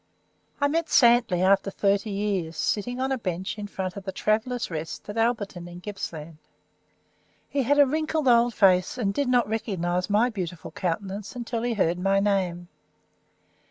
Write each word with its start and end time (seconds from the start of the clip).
I 0.59 0.67
met 0.67 0.87
Santley 0.89 1.43
after 1.43 1.69
thirty 1.69 2.09
years, 2.09 2.57
sitting 2.57 2.99
on 2.99 3.11
a 3.11 3.19
bench 3.19 3.59
in 3.59 3.67
front 3.67 3.95
of 3.95 4.03
the 4.03 4.11
"Travellers' 4.11 4.71
Rest" 4.71 5.07
at 5.07 5.15
Alberton, 5.15 5.67
in 5.69 5.79
Gippsland. 5.79 6.39
He 7.47 7.61
had 7.61 7.77
a 7.77 7.85
wrinkled 7.85 8.27
old 8.27 8.55
face, 8.55 8.97
and 8.97 9.13
did 9.13 9.27
not 9.29 9.47
recognise 9.47 10.09
my 10.09 10.31
beautiful 10.31 10.71
countenance 10.71 11.35
until 11.35 11.61
he 11.61 11.75
heard 11.75 11.99
my 11.99 12.19
name. 12.19 12.67